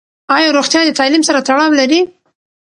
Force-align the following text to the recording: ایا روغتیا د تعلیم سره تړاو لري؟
ایا 0.35 0.49
روغتیا 0.57 0.81
د 0.85 0.89
تعلیم 0.99 1.23
سره 1.27 1.45
تړاو 1.47 1.71
لري؟ 1.79 1.99